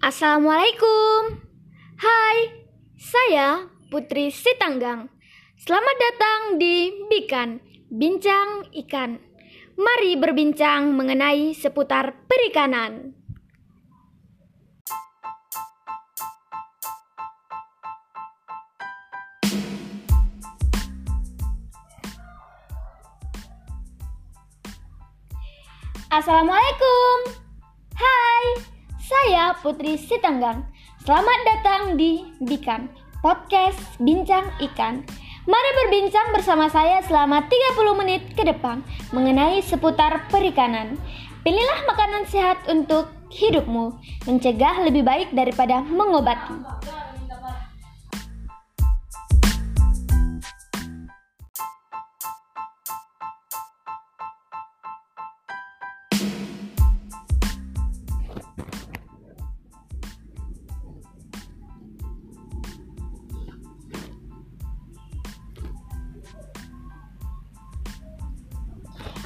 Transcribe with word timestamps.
Assalamualaikum. 0.00 1.44
Hai, 2.00 2.64
saya 2.96 3.68
Putri 3.92 4.32
Sitanggang. 4.32 5.12
Selamat 5.60 5.96
datang 6.00 6.56
di 6.56 7.04
Bikan 7.04 7.60
Bincang 7.92 8.64
Ikan. 8.72 9.20
Mari 9.76 10.16
berbincang 10.16 10.96
mengenai 10.96 11.52
seputar 11.52 12.16
perikanan. 12.24 13.12
Assalamualaikum. 26.08 27.39
Saya 29.20 29.52
Putri 29.52 30.00
Sitanggang. 30.00 30.64
Selamat 31.04 31.38
datang 31.44 32.00
di 32.00 32.24
Bikan 32.40 32.88
Podcast 33.20 33.76
Bincang 34.00 34.48
Ikan. 34.56 35.04
Mari 35.44 35.70
berbincang 35.76 36.32
bersama 36.32 36.72
saya 36.72 37.04
selama 37.04 37.44
30 37.44 38.00
menit 38.00 38.32
ke 38.32 38.48
depan 38.48 38.80
mengenai 39.12 39.60
seputar 39.60 40.24
perikanan. 40.32 40.96
Pilihlah 41.44 41.84
makanan 41.84 42.32
sehat 42.32 42.64
untuk 42.64 43.12
hidupmu, 43.28 43.92
mencegah 44.24 44.88
lebih 44.88 45.04
baik 45.04 45.36
daripada 45.36 45.84
mengobati. 45.84 46.56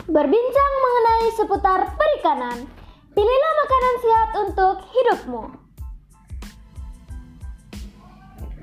Berbincang 0.05 0.72
mengenai 0.84 1.27
seputar 1.33 1.80
perikanan, 1.97 2.69
pilihlah 3.16 3.55
makanan 3.56 3.94
sehat 4.05 4.30
untuk 4.36 4.77
hidupmu. 4.92 5.42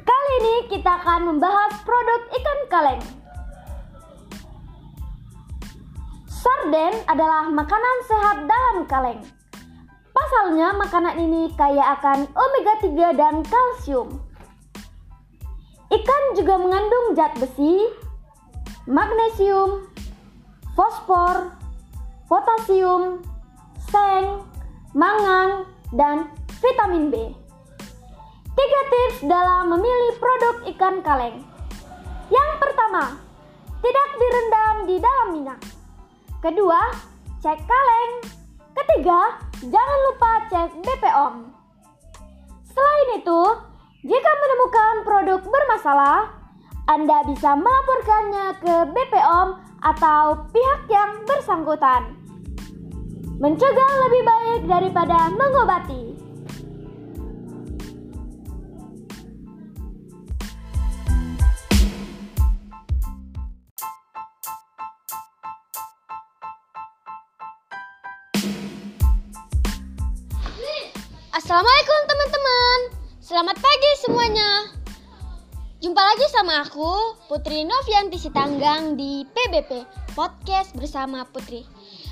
Kali 0.05 0.33
ini 0.37 0.55
kita 0.69 1.01
akan 1.01 1.33
membahas 1.33 1.81
produk 1.81 2.21
ikan 2.29 2.59
kaleng. 2.69 3.03
Sarden 6.29 6.93
adalah 7.09 7.49
makanan 7.49 7.97
sehat 8.05 8.37
dalam 8.45 8.77
kaleng. 8.85 9.25
Pasalnya 10.13 10.77
makanan 10.77 11.25
ini 11.25 11.49
kaya 11.57 11.97
akan 11.97 12.29
omega 12.37 12.85
3 12.85 13.17
dan 13.17 13.41
kalsium. 13.41 14.13
Ikan 15.89 16.23
juga 16.37 16.61
mengandung 16.61 17.17
zat 17.17 17.33
besi, 17.41 17.89
magnesium, 18.85 19.90
fosfor, 20.75 21.55
potasium, 22.31 23.19
seng, 23.91 24.45
mangan, 24.95 25.67
dan 25.91 26.31
vitamin 26.63 27.11
B. 27.11 27.15
Tiga 28.51 28.81
tips 28.91 29.17
dalam 29.27 29.71
memilih 29.71 30.13
produk 30.19 30.55
ikan 30.75 30.95
kaleng. 31.03 31.43
Yang 32.31 32.51
pertama, 32.59 33.19
tidak 33.81 34.09
direndam 34.15 34.75
di 34.87 34.95
dalam 34.99 35.27
minyak. 35.35 35.61
Kedua, 36.39 36.91
cek 37.43 37.59
kaleng. 37.67 38.11
Ketiga, 38.71 39.39
jangan 39.59 39.99
lupa 40.07 40.31
cek 40.47 40.69
BPOM. 40.79 41.35
Selain 42.71 43.09
itu, 43.19 43.41
jika 44.07 44.31
menemukan 44.31 44.95
produk 45.03 45.39
bermasalah, 45.43 46.40
Anda 46.91 47.23
bisa 47.23 47.55
melaporkannya 47.55 48.47
ke 48.59 48.75
BPOM 48.91 49.47
atau 49.79 50.43
pihak 50.51 50.81
yang 50.91 51.23
bersangkutan. 51.23 52.19
Mencegah 53.39 53.91
lebih 54.03 54.21
baik 54.27 54.61
daripada 54.67 55.31
mengobati. 55.31 56.19
Assalamualaikum 71.31 71.99
teman-teman 72.11 72.79
Selamat 73.23 73.57
pagi 73.63 73.91
semuanya 74.03 74.80
Jumpa 75.81 75.97
lagi 75.97 76.29
sama 76.29 76.61
aku 76.61 77.17
Putri 77.25 77.65
Novianti 77.65 78.21
Sitanggang 78.21 78.93
di 78.93 79.25
PBP 79.25 79.81
Podcast 80.13 80.77
bersama 80.77 81.25
Putri. 81.25 81.65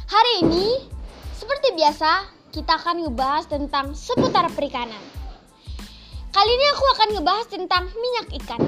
Hari 0.10 0.42
ini 0.42 0.90
seperti 1.38 1.78
biasa 1.78 2.34
kita 2.50 2.82
akan 2.82 3.06
ngebahas 3.06 3.46
tentang 3.46 3.94
seputar 3.94 4.50
perikanan. 4.58 4.98
Kali 6.34 6.50
ini 6.50 6.66
aku 6.74 6.86
akan 6.98 7.10
ngebahas 7.14 7.46
tentang 7.46 7.94
minyak 7.94 8.42
ikan. 8.42 8.62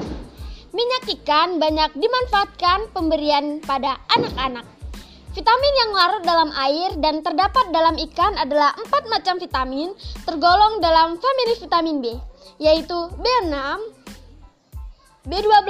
Minyak 0.69 1.09
ikan 1.17 1.57
banyak 1.57 1.97
dimanfaatkan 1.97 2.93
pemberian 2.93 3.57
pada 3.65 3.97
anak-anak. 4.13 4.69
Vitamin 5.33 5.73
yang 5.81 5.91
larut 5.97 6.21
dalam 6.21 6.53
air 6.53 6.93
dan 7.01 7.25
terdapat 7.25 7.73
dalam 7.73 7.97
ikan 7.97 8.37
adalah 8.37 8.77
empat 8.77 9.09
macam 9.09 9.41
vitamin 9.41 9.97
tergolong 10.29 10.77
dalam 10.77 11.17
famili 11.17 11.57
vitamin 11.57 11.97
B, 12.05 12.05
yaitu 12.61 13.09
B6, 13.17 13.57
B12, 15.21 15.69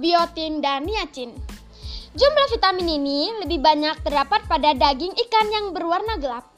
biotin, 0.00 0.64
dan 0.64 0.88
niacin. 0.88 1.36
Jumlah 2.12 2.46
vitamin 2.52 2.88
ini 3.00 3.28
lebih 3.44 3.60
banyak 3.60 4.04
terdapat 4.04 4.44
pada 4.48 4.72
daging 4.76 5.12
ikan 5.16 5.46
yang 5.48 5.66
berwarna 5.76 6.16
gelap. 6.20 6.48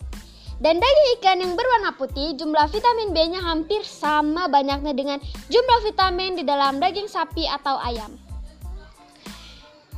Dan 0.62 0.78
daging 0.78 1.08
ikan 1.18 1.38
yang 1.42 1.52
berwarna 1.58 1.94
putih, 1.98 2.38
jumlah 2.38 2.70
vitamin 2.70 3.10
B-nya 3.10 3.42
hampir 3.42 3.82
sama 3.82 4.46
banyaknya 4.46 4.94
dengan 4.94 5.18
jumlah 5.50 5.80
vitamin 5.82 6.38
di 6.38 6.46
dalam 6.46 6.78
daging 6.78 7.10
sapi 7.10 7.46
atau 7.50 7.74
ayam. 7.82 8.14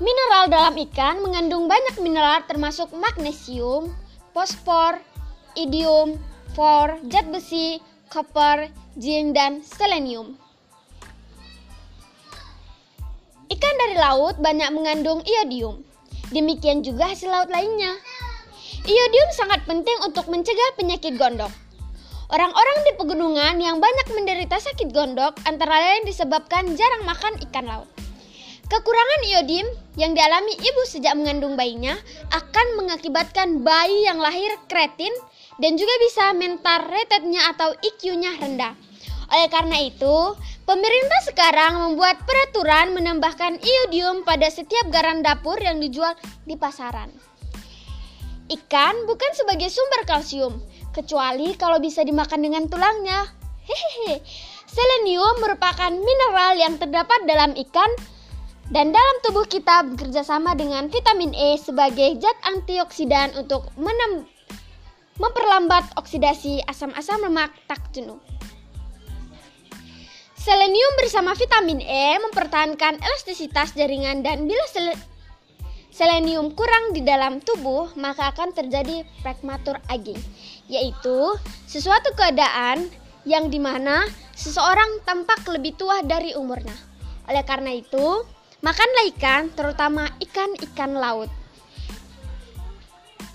Mineral 0.00 0.52
dalam 0.52 0.76
ikan 0.88 1.24
mengandung 1.24 1.68
banyak 1.68 2.00
mineral 2.04 2.44
termasuk 2.44 2.92
magnesium, 2.92 3.92
fosfor, 4.36 5.00
iodium, 5.56 6.20
for, 6.52 7.00
zat 7.08 7.28
besi, 7.32 7.80
koper, 8.12 8.68
zinc, 9.00 9.32
dan 9.32 9.64
selenium. 9.64 10.36
Ikan 13.56 13.76
dari 13.80 13.96
laut 13.96 14.36
banyak 14.36 14.68
mengandung 14.76 15.24
iodium. 15.24 15.80
Demikian 16.28 16.84
juga 16.84 17.08
hasil 17.08 17.32
laut 17.32 17.48
lainnya. 17.48 17.88
Iodium 18.84 19.32
sangat 19.32 19.64
penting 19.64 19.96
untuk 20.04 20.28
mencegah 20.28 20.76
penyakit 20.76 21.16
gondok. 21.16 21.48
Orang-orang 22.28 22.78
di 22.84 22.92
pegunungan 23.00 23.56
yang 23.56 23.80
banyak 23.80 24.12
menderita 24.12 24.60
sakit 24.60 24.92
gondok 24.92 25.40
antara 25.48 25.72
lain 25.72 26.04
disebabkan 26.04 26.76
jarang 26.76 27.08
makan 27.08 27.40
ikan 27.48 27.64
laut. 27.64 27.88
Kekurangan 28.68 29.20
iodium 29.24 29.68
yang 29.96 30.12
dialami 30.12 30.52
ibu 30.52 30.82
sejak 30.84 31.16
mengandung 31.16 31.56
bayinya 31.56 31.96
akan 32.36 32.66
mengakibatkan 32.76 33.64
bayi 33.64 34.04
yang 34.04 34.20
lahir 34.20 34.52
kretin 34.68 35.16
dan 35.56 35.80
juga 35.80 35.96
bisa 36.04 36.36
mental 36.36 36.92
retardnya 36.92 37.56
atau 37.56 37.72
IQ-nya 37.80 38.36
rendah. 38.36 38.76
Oleh 39.26 39.50
karena 39.50 39.82
itu, 39.82 40.16
pemerintah 40.62 41.20
sekarang 41.26 41.72
membuat 41.82 42.22
peraturan 42.22 42.94
menambahkan 42.94 43.58
iodium 43.58 44.22
pada 44.22 44.46
setiap 44.46 44.86
garam 44.90 45.22
dapur 45.22 45.58
yang 45.58 45.82
dijual 45.82 46.14
di 46.46 46.54
pasaran. 46.54 47.10
Ikan 48.46 49.10
bukan 49.10 49.32
sebagai 49.34 49.66
sumber 49.66 50.06
kalsium, 50.06 50.62
kecuali 50.94 51.58
kalau 51.58 51.82
bisa 51.82 52.06
dimakan 52.06 52.46
dengan 52.46 52.70
tulangnya. 52.70 53.26
Hehehe. 53.66 54.22
Selenium 54.70 55.42
merupakan 55.42 55.90
mineral 55.90 56.54
yang 56.54 56.78
terdapat 56.78 57.26
dalam 57.26 57.58
ikan 57.58 57.90
dan 58.70 58.90
dalam 58.94 59.16
tubuh 59.26 59.46
kita 59.46 59.82
bekerja 59.94 60.22
sama 60.22 60.54
dengan 60.54 60.86
vitamin 60.90 61.34
E 61.34 61.58
sebagai 61.58 62.18
zat 62.18 62.38
antioksidan 62.46 63.34
untuk 63.38 63.70
menem 63.74 64.26
memperlambat 65.16 65.96
oksidasi 65.96 66.60
asam-asam 66.68 67.24
lemak 67.24 67.50
tak 67.66 67.80
jenuh. 67.90 68.20
Selenium 70.46 70.92
bersama 71.02 71.34
vitamin 71.34 71.82
E 71.82 72.22
mempertahankan 72.22 73.02
elastisitas 73.02 73.74
jaringan 73.74 74.22
dan 74.22 74.46
bila 74.46 74.62
sel 74.70 74.94
selenium 75.90 76.54
kurang 76.54 76.94
di 76.94 77.02
dalam 77.02 77.42
tubuh 77.42 77.90
maka 77.98 78.30
akan 78.30 78.54
terjadi 78.54 79.02
prematur 79.26 79.82
aging, 79.90 80.22
yaitu 80.70 81.34
sesuatu 81.66 82.14
keadaan 82.14 82.86
yang 83.26 83.50
di 83.50 83.58
mana 83.58 84.06
seseorang 84.38 85.02
tampak 85.02 85.42
lebih 85.50 85.74
tua 85.74 86.06
dari 86.06 86.30
umurnya. 86.38 86.78
Oleh 87.26 87.42
karena 87.42 87.74
itu, 87.74 88.22
Makanlah 88.64 89.04
ikan, 89.12 89.42
terutama 89.52 90.08
ikan-ikan 90.16 90.96
laut. 90.96 91.28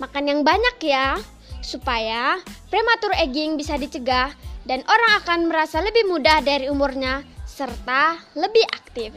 Makan 0.02 0.24
yang 0.26 0.40
banyak 0.42 0.76
ya, 0.82 1.14
supaya 1.62 2.42
prematur 2.68 3.14
aging 3.14 3.54
bisa 3.54 3.78
dicegah 3.78 4.34
dan 4.62 4.86
orang 4.86 5.12
akan 5.22 5.40
merasa 5.50 5.82
lebih 5.82 6.06
mudah 6.06 6.38
dari 6.42 6.70
umurnya 6.70 7.26
serta 7.46 8.18
lebih 8.38 8.64
aktif. 8.70 9.12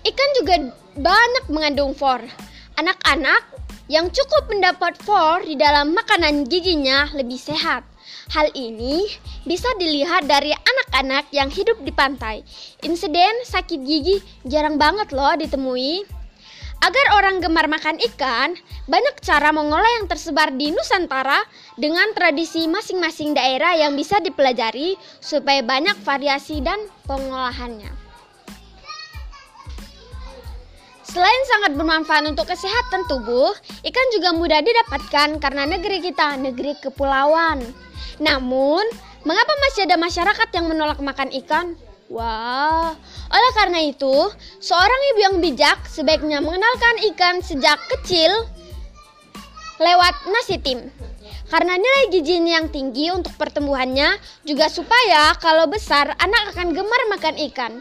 Ikan 0.00 0.30
juga 0.40 0.54
banyak 0.96 1.44
mengandung 1.52 1.92
for. 1.92 2.24
Anak-anak 2.80 3.44
yang 3.90 4.08
cukup 4.08 4.48
mendapat 4.48 4.96
for 5.02 5.44
di 5.44 5.58
dalam 5.58 5.92
makanan 5.92 6.48
giginya 6.48 7.10
lebih 7.12 7.36
sehat. 7.36 7.84
Hal 8.30 8.48
ini 8.54 9.10
bisa 9.44 9.66
dilihat 9.76 10.30
dari 10.30 10.54
anak-anak 10.54 11.28
yang 11.34 11.50
hidup 11.50 11.76
di 11.82 11.90
pantai. 11.90 12.46
Insiden 12.86 13.44
sakit 13.44 13.80
gigi 13.82 14.22
jarang 14.46 14.78
banget 14.78 15.10
loh 15.10 15.34
ditemui. 15.36 16.19
Agar 16.80 17.06
orang 17.20 17.44
gemar 17.44 17.68
makan 17.68 18.00
ikan, 18.00 18.56
banyak 18.88 19.20
cara 19.20 19.52
mengolah 19.52 20.00
yang 20.00 20.08
tersebar 20.08 20.48
di 20.56 20.72
Nusantara 20.72 21.44
dengan 21.76 22.08
tradisi 22.16 22.64
masing-masing 22.64 23.36
daerah 23.36 23.76
yang 23.76 23.92
bisa 23.92 24.16
dipelajari 24.16 24.96
supaya 25.20 25.60
banyak 25.60 25.92
variasi 26.00 26.64
dan 26.64 26.80
pengolahannya. 27.04 27.92
Selain 31.04 31.42
sangat 31.52 31.76
bermanfaat 31.76 32.32
untuk 32.32 32.48
kesehatan 32.48 33.04
tubuh, 33.12 33.52
ikan 33.84 34.06
juga 34.16 34.32
mudah 34.32 34.64
didapatkan 34.64 35.36
karena 35.36 35.68
negeri 35.68 36.00
kita 36.00 36.40
negeri 36.40 36.80
kepulauan. 36.80 37.60
Namun, 38.24 38.88
mengapa 39.28 39.52
masih 39.68 39.84
ada 39.84 40.00
masyarakat 40.00 40.48
yang 40.56 40.64
menolak 40.64 40.96
makan 41.02 41.28
ikan? 41.44 41.76
Wah, 42.10 42.90
oleh 43.30 43.52
karena 43.54 43.86
itu, 43.86 44.14
seorang 44.58 45.00
ibu 45.14 45.20
yang 45.22 45.36
bijak 45.38 45.86
sebaiknya 45.86 46.42
mengenalkan 46.42 47.06
ikan 47.14 47.38
sejak 47.38 47.78
kecil 47.86 48.50
lewat 49.78 50.18
nasi 50.26 50.58
tim. 50.58 50.90
Karena 51.46 51.78
nilai 51.78 52.10
gizinya 52.10 52.58
yang 52.58 52.66
tinggi 52.66 53.14
untuk 53.14 53.30
pertumbuhannya, 53.38 54.18
juga 54.42 54.66
supaya 54.66 55.38
kalau 55.38 55.70
besar 55.70 56.18
anak 56.18 56.50
akan 56.50 56.74
gemar 56.74 57.02
makan 57.14 57.38
ikan. 57.46 57.72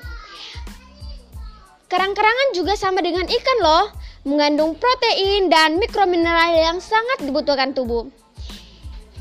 Kerang-kerangan 1.90 2.54
juga 2.54 2.78
sama 2.78 3.02
dengan 3.02 3.26
ikan 3.26 3.58
loh, 3.66 3.90
mengandung 4.30 4.78
protein 4.78 5.50
dan 5.50 5.82
mikromineral 5.82 6.54
yang 6.54 6.78
sangat 6.78 7.26
dibutuhkan 7.26 7.74
tubuh. 7.74 8.06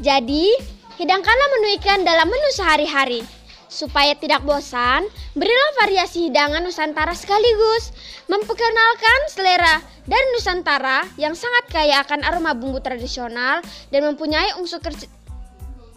Jadi, 0.05 0.53
hidangkanlah 1.01 1.49
menu 1.57 1.81
ikan 1.81 2.05
dalam 2.05 2.29
menu 2.29 2.49
sehari-hari. 2.53 3.38
Supaya 3.69 4.17
tidak 4.17 4.49
bosan, 4.49 5.05
berilah 5.37 5.71
variasi 5.85 6.33
hidangan 6.33 6.65
Nusantara 6.65 7.13
sekaligus. 7.13 7.93
Memperkenalkan 8.25 9.21
selera 9.29 9.85
dari 10.09 10.25
Nusantara 10.33 11.05
yang 11.21 11.37
sangat 11.37 11.69
kaya 11.69 12.01
akan 12.01 12.25
aroma 12.25 12.57
bumbu 12.57 12.81
tradisional 12.81 13.61
dan 13.93 14.01
mempunyai 14.09 14.57
unsur, 14.57 14.81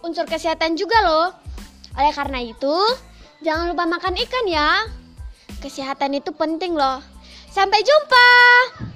unsur 0.04 0.28
kesehatan 0.28 0.76
juga 0.76 1.00
loh. 1.08 1.32
Oleh 1.96 2.12
karena 2.12 2.44
itu, 2.44 2.76
jangan 3.40 3.72
lupa 3.72 3.88
makan 3.88 4.20
ikan 4.20 4.46
ya. 4.52 4.84
Kesehatan 5.64 6.20
itu 6.20 6.36
penting 6.36 6.76
loh. 6.76 7.00
Sampai 7.48 7.80
jumpa. 7.88 8.91